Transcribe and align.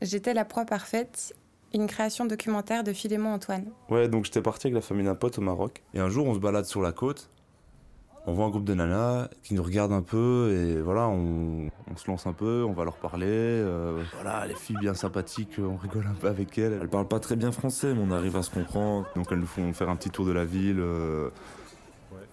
J'étais 0.00 0.34
la 0.34 0.44
proie 0.44 0.64
parfaite, 0.64 1.34
une 1.74 1.86
création 1.86 2.24
documentaire 2.26 2.84
de 2.84 2.92
Philémon 2.92 3.30
Antoine. 3.32 3.66
Ouais, 3.90 4.08
donc 4.08 4.24
j'étais 4.24 4.42
parti 4.42 4.68
avec 4.68 4.74
la 4.74 4.80
famille 4.80 5.04
d'un 5.04 5.14
pote 5.14 5.38
au 5.38 5.42
Maroc. 5.42 5.82
Et 5.94 6.00
un 6.00 6.08
jour, 6.08 6.26
on 6.26 6.34
se 6.34 6.38
balade 6.38 6.66
sur 6.66 6.80
la 6.82 6.92
côte. 6.92 7.30
On 8.26 8.34
voit 8.34 8.44
un 8.44 8.50
groupe 8.50 8.64
de 8.64 8.74
nanas 8.74 9.28
qui 9.42 9.54
nous 9.54 9.62
regardent 9.62 9.92
un 9.94 10.02
peu 10.02 10.52
et 10.52 10.82
voilà, 10.82 11.08
on, 11.08 11.70
on 11.90 11.96
se 11.96 12.10
lance 12.10 12.26
un 12.26 12.34
peu, 12.34 12.62
on 12.68 12.74
va 12.74 12.84
leur 12.84 12.96
parler. 12.98 13.26
euh, 13.26 14.02
voilà, 14.14 14.46
les 14.46 14.54
filles 14.54 14.76
bien 14.78 14.92
sympathiques, 14.92 15.56
on 15.58 15.76
rigole 15.76 16.06
un 16.06 16.14
peu 16.14 16.28
avec 16.28 16.58
elles. 16.58 16.78
Elle 16.80 16.88
parle 16.88 17.08
pas 17.08 17.20
très 17.20 17.36
bien 17.36 17.52
français, 17.52 17.94
mais 17.94 18.02
on 18.06 18.10
arrive 18.10 18.36
à 18.36 18.42
se 18.42 18.50
comprendre. 18.50 19.06
Donc 19.16 19.28
elles 19.30 19.38
nous 19.38 19.46
font 19.46 19.72
faire 19.72 19.88
un 19.88 19.96
petit 19.96 20.10
tour 20.10 20.26
de 20.26 20.32
la 20.32 20.44
ville. 20.44 20.78
euh. 20.78 21.30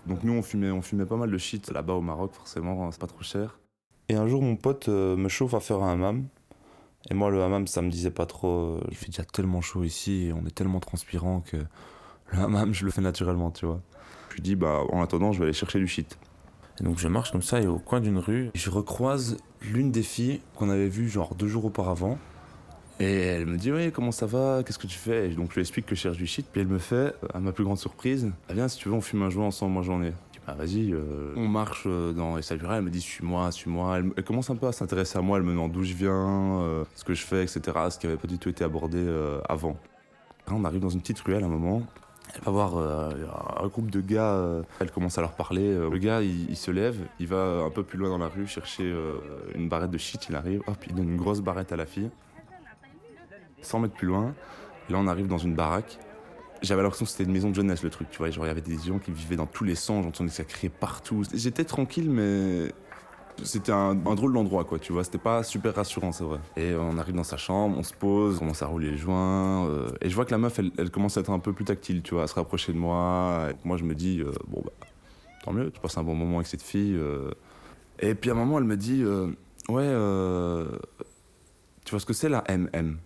Donc 0.05 0.23
nous, 0.23 0.34
on 0.34 0.41
fumait, 0.41 0.70
on 0.70 0.82
fumait 0.82 1.05
pas 1.05 1.16
mal 1.16 1.32
de 1.32 1.38
shit 1.38 1.71
là-bas 1.71 1.93
au 1.93 2.02
Maroc, 2.02 2.34
forcément, 2.34 2.91
c'est 2.91 3.00
pas 3.00 3.07
trop 3.07 3.23
cher. 3.23 3.57
Et 4.09 4.16
un 4.16 4.27
jour, 4.27 4.41
mon 4.41 4.55
pote 4.57 4.89
euh, 4.89 5.16
me 5.16 5.29
chauffe 5.29 5.54
à 5.54 5.59
faire 5.61 5.82
un 5.82 5.93
hammam. 5.93 6.27
Et 7.09 7.13
moi, 7.13 7.29
le 7.29 7.43
hammam, 7.43 7.67
ça 7.67 7.81
me 7.81 7.89
disait 7.89 8.11
pas 8.11 8.25
trop. 8.25 8.77
euh, 8.77 8.81
Il 8.89 8.95
fait 8.97 9.07
déjà 9.07 9.23
tellement 9.23 9.61
chaud 9.61 9.84
ici 9.84 10.25
et 10.27 10.34
on 10.34 10.45
est 10.45 10.53
tellement 10.55 10.80
transpirant 10.80 11.41
que 11.41 11.57
le 12.31 12.39
hammam, 12.39 12.73
je 12.73 12.85
le 12.85 12.91
fais 12.91 13.02
naturellement, 13.02 13.52
tu 13.52 13.66
vois. 13.66 13.81
Je 14.30 14.35
lui 14.35 14.41
dis, 14.41 14.55
bah, 14.55 14.81
en 14.91 15.02
attendant, 15.02 15.31
je 15.31 15.39
vais 15.39 15.45
aller 15.45 15.53
chercher 15.53 15.80
du 15.80 15.88
shit. 15.88 16.17
Et 16.81 16.83
donc 16.83 16.97
je 16.97 17.07
marche 17.07 17.31
comme 17.31 17.41
ça 17.41 17.61
et 17.61 17.67
au 17.67 17.80
coin 17.80 18.02
d'une 18.02 18.17
rue, 18.17 18.52
je 18.53 18.70
recroise 18.70 19.38
l'une 19.61 19.91
des 19.91 20.03
filles 20.03 20.41
qu'on 20.55 20.70
avait 20.70 20.89
vues 20.89 21.07
genre 21.07 21.33
deux 21.35 21.47
jours 21.47 21.63
auparavant. 21.63 22.17
Et 22.99 23.12
elle 23.13 23.45
me 23.45 23.58
dit, 23.58 23.72
oui, 23.73 23.91
comment 23.91 24.12
ça 24.12 24.26
va? 24.26 24.62
Qu'est-ce 24.66 24.80
que 24.80 24.88
tu 24.88 24.98
fais? 24.98 25.30
Et 25.30 25.36
donc 25.36 25.49
je 25.49 25.55
lui 25.55 25.62
explique 25.62 25.86
que 25.86 25.95
je 25.95 25.99
cherche 26.02 26.17
du 26.17 26.26
shit. 26.27 26.45
Puis 26.52 26.62
elle 26.62 26.67
me 26.67 26.77
fait, 26.77 27.13
à 27.34 27.40
ma 27.40 27.52
plus 27.52 27.66
grande 27.66 27.77
surprise, 27.77 28.31
ah, 28.49 28.53
viens, 28.53 28.67
si 28.70 28.77
tu 28.77 28.88
veux, 28.88 28.95
on 28.95 29.02
fume 29.02 29.22
un 29.23 29.30
joint 29.30 29.48
ensemble, 29.48 29.73
moi 29.73 29.84
j'en 29.84 30.02
ai. 30.02 30.08
Je 30.12 30.40
dis, 30.40 30.40
bah 30.48 30.53
vas-y, 30.58 30.94
euh, 30.94 31.34
on 31.36 31.48
marche 31.48 31.84
euh, 31.88 32.13
dans 32.13 32.38
les 32.38 32.41
saluera. 32.41 32.77
Elle 32.77 32.84
me 32.84 32.89
dit, 32.89 33.02
suis-moi, 33.02 33.52
suis-moi. 33.52 33.98
Elle, 33.98 34.03
me- 34.03 34.13
elle 34.16 34.23
commence 34.23 34.50
un 34.50 34.55
peu 34.55 34.67
à 34.67 34.72
s'intéresser 34.72 35.17
à 35.17 35.22
moi. 35.22 35.38
Elle 35.38 35.44
me 35.44 35.52
demande 35.52 35.73
d'où 35.73 35.84
je 35.84 35.94
viens, 35.94 36.62
euh, 36.62 36.84
ce 36.95 37.03
que 37.03 37.13
je 37.13 37.26
fais, 37.26 37.44
etc. 37.44 37.62
Ce 37.89 38.00
qui 38.00 38.08
avait 38.08 38.16
pas 38.16 38.27
du 38.30 38.38
tout 38.38 38.48
été 38.48 38.63
abordé 38.63 39.00
euh, 39.00 39.39
avant. 39.50 39.75
Là, 40.48 40.53
on 40.55 40.64
arrive 40.64 40.80
dans 40.80 40.89
une 40.89 41.02
petite 41.02 41.20
ruelle 41.20 41.44
à 41.44 41.47
un 41.47 41.50
moment. 41.50 41.81
Elle 42.34 42.41
va 42.44 42.52
voir 42.52 42.78
euh, 42.78 43.12
un 43.62 43.67
groupe 43.67 43.91
de 43.91 44.00
gars, 44.02 44.34
euh, 44.36 44.64
elle 44.80 44.91
commence 44.91 45.17
à 45.17 45.22
leur 45.22 45.34
parler. 45.34 45.67
Euh, 45.67 45.89
Le 45.89 45.97
gars, 45.97 46.22
il, 46.22 46.50
il 46.50 46.56
se 46.56 46.72
lève, 46.72 46.97
il 47.19 47.28
va 47.28 47.62
un 47.66 47.69
peu 47.69 47.84
plus 47.84 47.97
loin 47.97 48.09
dans 48.09 48.17
la 48.17 48.28
rue 48.30 48.47
chercher 48.47 48.94
une 49.53 49.67
barrette 49.69 49.91
de 49.91 49.97
shit, 49.97 50.28
il 50.30 50.36
arrive, 50.36 50.62
hop, 50.67 50.78
il 50.88 50.95
donne 50.95 51.09
une 51.09 51.17
grosse 51.17 51.41
barrette 51.41 51.72
à 51.72 51.75
la 51.75 51.86
fille. 51.86 52.09
100 53.66 53.80
mètres 53.80 53.95
plus 53.95 54.08
loin, 54.08 54.33
là 54.89 54.97
on 54.99 55.08
arrive 55.08 55.27
dans 55.27 55.38
une 55.38 55.55
baraque. 55.55 55.99
J'avais 56.61 56.81
l'impression 56.81 57.05
que 57.05 57.11
c'était 57.11 57.25
une 57.25 57.33
maison 57.33 57.49
de 57.49 57.55
jeunesse 57.55 57.83
le 57.83 57.89
truc, 57.89 58.09
tu 58.09 58.17
vois, 58.17 58.30
il 58.30 58.38
y 58.38 58.49
avait 58.49 58.61
des 58.61 58.77
gens 58.77 58.97
qui 58.97 59.11
vivaient 59.11 59.35
dans 59.35 59.45
tous 59.45 59.66
les 59.66 59.75
sens, 59.75 60.03
j'entendais 60.03 60.31
ça 60.31 60.44
crier 60.44 60.69
partout. 60.69 61.23
J'étais 61.33 61.66
tranquille, 61.66 62.09
mais 62.09 62.72
c'était 63.44 63.72
un, 63.72 63.95
drôle 63.95 64.33
d'endroit, 64.33 64.63
quoi, 64.63 64.80
tu 64.80 64.94
vois. 64.94 65.03
C'était 65.03 65.17
pas 65.17 65.44
super 65.44 65.75
rassurant, 65.75 66.11
c'est 66.11 66.23
vrai. 66.23 66.39
Et 66.55 66.73
on 66.75 66.97
arrive 66.97 67.16
dans 67.16 67.23
sa 67.23 67.38
chambre, 67.38 67.77
on 67.77 67.83
se 67.83 67.94
pose, 67.94 68.38
on 68.38 68.39
commence 68.39 68.61
à 68.61 68.67
rouler 68.67 68.91
les 68.91 68.97
joints. 68.97 69.67
euh, 69.67 69.89
et 70.02 70.09
je 70.09 70.16
vois 70.16 70.25
que 70.25 70.31
la 70.31 70.38
meuf, 70.38 70.59
elle, 70.59 70.89
commence 70.89 71.17
à 71.17 71.22
être 71.22 71.29
un 71.29 71.39
peu 71.39 71.53
plus 71.53 71.66
tactile, 71.66 72.02
tu 72.02 72.13
vois, 72.13 72.23
à 72.23 72.27
se 72.27 72.35
rapprocher 72.35 72.73
de 72.73 72.77
moi. 72.77 73.50
Moi, 73.63 73.77
je 73.77 73.83
me 73.83 73.94
dis, 73.95 74.22
euh, 74.22 74.31
bon, 74.47 74.61
bah, 74.63 74.72
tant 75.44 75.53
mieux, 75.53 75.72
tu 75.72 75.79
passes 75.79 75.97
un 75.97 76.03
bon 76.03 76.16
moment 76.16 76.38
avec 76.38 76.47
cette 76.47 76.63
fille. 76.63 76.95
euh. 76.95 77.31
Et 78.00 78.16
puis 78.16 78.29
à 78.29 78.33
un 78.33 78.38
moment, 78.38 78.57
elle 78.57 78.66
me 78.66 78.77
dit, 78.77 79.03
ouais, 79.69 79.94
tu 81.85 81.91
vois 81.91 82.00
ce 82.00 82.05
que 82.05 82.13
c'est 82.13 82.29
la 82.29 82.44
MM 82.50 82.97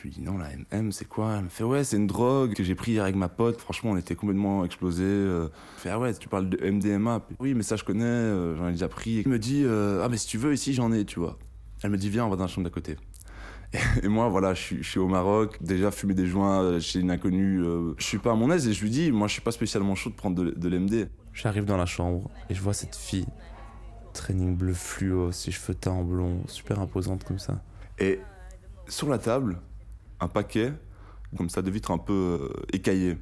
je 0.00 0.08
lui 0.08 0.10
dis 0.14 0.22
non, 0.22 0.38
la 0.38 0.48
MM, 0.78 0.92
c'est 0.92 1.06
quoi? 1.06 1.34
Elle 1.36 1.44
me 1.44 1.48
fait 1.48 1.64
ouais, 1.64 1.84
c'est 1.84 1.96
une 1.96 2.06
drogue 2.06 2.54
que 2.54 2.64
j'ai 2.64 2.74
pris 2.74 2.92
hier 2.92 3.02
avec 3.04 3.16
ma 3.16 3.28
pote. 3.28 3.60
Franchement, 3.60 3.90
on 3.90 3.96
était 3.96 4.14
complètement 4.14 4.64
explosés. 4.64 5.04
euh. 5.04 5.48
Je 5.76 5.82
fais 5.82 5.90
ah 5.90 5.98
ouais, 5.98 6.14
tu 6.14 6.28
parles 6.28 6.48
de 6.48 6.58
MDMA. 6.70 7.22
Oui, 7.38 7.54
mais 7.54 7.62
ça 7.62 7.76
je 7.76 7.84
connais, 7.84 8.04
euh, 8.04 8.56
j'en 8.56 8.68
ai 8.68 8.72
déjà 8.72 8.88
pris. 8.88 9.20
Elle 9.20 9.28
me 9.28 9.38
dit 9.38 9.62
euh, 9.64 10.02
ah 10.04 10.08
mais 10.08 10.16
si 10.16 10.26
tu 10.26 10.38
veux 10.38 10.52
ici 10.54 10.72
j'en 10.72 10.90
ai, 10.92 11.04
tu 11.04 11.18
vois. 11.20 11.38
Elle 11.82 11.90
me 11.90 11.96
dit 11.98 12.08
viens, 12.08 12.24
on 12.26 12.30
va 12.30 12.36
dans 12.36 12.44
la 12.44 12.48
chambre 12.48 12.64
d'à 12.66 12.72
côté. 12.72 12.96
Et, 13.72 13.78
et 14.04 14.08
moi 14.08 14.28
voilà, 14.28 14.54
je 14.54 14.60
suis, 14.60 14.82
je 14.82 14.88
suis 14.90 14.98
au 14.98 15.08
Maroc, 15.08 15.58
déjà 15.62 15.90
fumé 15.90 16.14
des 16.14 16.26
joints 16.26 16.62
euh, 16.62 16.80
chez 16.80 16.98
une 17.00 17.10
inconnue. 17.10 17.62
euh, 17.62 17.94
je 17.98 18.04
suis 18.04 18.18
pas 18.18 18.32
à 18.32 18.34
mon 18.34 18.50
aise 18.50 18.66
et 18.68 18.72
je 18.72 18.82
lui 18.82 18.90
dis 18.90 19.12
moi 19.12 19.28
je 19.28 19.34
suis 19.34 19.42
pas 19.42 19.52
spécialement 19.52 19.94
chaud 19.94 20.10
de 20.10 20.14
prendre 20.16 20.42
de, 20.42 20.50
de 20.50 20.68
l'MD. 20.68 21.08
J'arrive 21.34 21.64
dans 21.66 21.76
la 21.76 21.86
chambre 21.86 22.30
et 22.48 22.54
je 22.54 22.60
vois 22.62 22.72
cette 22.74 22.96
fille, 22.96 23.26
training 24.12 24.56
bleu 24.56 24.72
fluo, 24.74 25.30
ses 25.32 25.50
cheveux 25.50 25.74
teints 25.74 25.92
en 25.92 26.04
blond, 26.04 26.42
super 26.46 26.80
imposante 26.80 27.24
comme 27.24 27.38
ça. 27.38 27.62
Et 27.98 28.18
sur 28.88 29.08
la 29.08 29.18
table, 29.18 29.60
un 30.20 30.28
paquet, 30.28 30.72
comme 31.36 31.48
ça, 31.48 31.62
de 31.62 31.70
vitres 31.70 31.90
un 31.90 31.98
peu 31.98 32.38
euh, 32.42 32.62
écaillées. 32.72 33.18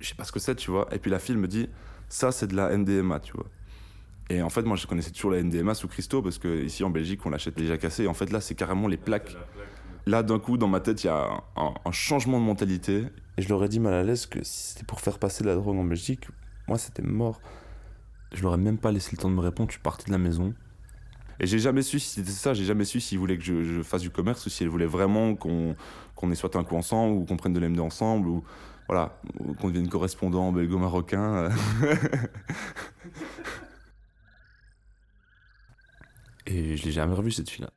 Je 0.00 0.08
sais 0.08 0.14
pas 0.14 0.24
ce 0.24 0.32
que 0.32 0.38
c'est, 0.38 0.54
tu 0.54 0.70
vois. 0.70 0.88
Et 0.92 0.98
puis 0.98 1.10
la 1.10 1.18
fille 1.18 1.36
me 1.36 1.48
dit, 1.48 1.68
ça 2.08 2.32
c'est 2.32 2.46
de 2.46 2.56
la 2.56 2.76
MDMA, 2.76 3.20
tu 3.20 3.32
vois. 3.32 3.46
Et 4.30 4.42
en 4.42 4.48
fait, 4.48 4.62
moi 4.62 4.76
je 4.76 4.86
connaissais 4.86 5.10
toujours 5.10 5.32
la 5.32 5.42
MDMA 5.42 5.74
sous 5.74 5.88
Christo 5.88 6.22
parce 6.22 6.38
que 6.38 6.62
ici 6.62 6.84
en 6.84 6.90
Belgique 6.90 7.26
on 7.26 7.30
l'achète 7.30 7.56
déjà 7.56 7.76
cassé. 7.76 8.04
Et 8.04 8.06
en 8.06 8.14
fait 8.14 8.30
là, 8.30 8.40
c'est 8.40 8.54
carrément 8.54 8.86
les 8.86 8.96
plaques. 8.96 9.36
Là, 10.06 10.22
d'un 10.22 10.38
coup, 10.38 10.56
dans 10.56 10.68
ma 10.68 10.80
tête, 10.80 11.04
il 11.04 11.08
y 11.08 11.10
a 11.10 11.42
un 11.56 11.92
changement 11.92 12.38
de 12.40 12.44
mentalité. 12.44 13.06
Et 13.36 13.42
je 13.42 13.48
leur 13.48 13.62
ai 13.64 13.68
dit 13.68 13.80
mal 13.80 13.94
à 13.94 14.02
l'aise 14.02 14.26
que 14.26 14.42
si 14.42 14.68
c'était 14.68 14.84
pour 14.84 15.00
faire 15.00 15.18
passer 15.18 15.42
de 15.42 15.48
la 15.48 15.56
drogue 15.56 15.76
en 15.76 15.84
Belgique, 15.84 16.28
moi 16.68 16.78
c'était 16.78 17.02
mort. 17.02 17.40
Je 18.32 18.42
leur 18.42 18.54
ai 18.54 18.56
même 18.56 18.78
pas 18.78 18.92
laissé 18.92 19.10
le 19.12 19.18
temps 19.18 19.30
de 19.30 19.34
me 19.34 19.40
répondre, 19.40 19.70
je 19.70 19.74
suis 19.74 19.82
parti 19.82 20.06
de 20.06 20.12
la 20.12 20.18
maison. 20.18 20.54
Et 21.40 21.46
j'ai 21.46 21.58
jamais 21.58 21.80
su 21.80 21.98
si 21.98 22.10
c'était 22.10 22.30
ça, 22.30 22.52
j'ai 22.52 22.64
jamais 22.64 22.84
su 22.84 23.00
s'ils 23.00 23.18
voulaient 23.18 23.38
que 23.38 23.44
je, 23.44 23.82
fasse 23.82 24.02
du 24.02 24.10
commerce 24.10 24.44
ou 24.44 24.50
s'ils 24.50 24.68
voulaient 24.68 24.84
vraiment 24.84 25.34
qu'on 25.34 25.74
ait 26.30 26.34
soit 26.34 26.54
un 26.56 26.64
coup 26.64 26.76
ensemble 26.76 27.16
ou 27.16 27.24
qu'on 27.24 27.38
prenne 27.38 27.54
de 27.54 27.60
l'MD 27.60 27.80
ensemble 27.80 28.28
ou 28.28 28.44
voilà, 28.88 29.18
qu'on 29.58 29.68
devienne 29.68 29.88
correspondant 29.88 30.52
belgo-marocain. 30.52 31.48
Et 36.46 36.76
je 36.76 36.84
l'ai 36.84 36.92
jamais 36.92 37.14
revu 37.14 37.30
cette 37.30 37.48
fille-là. 37.48 37.70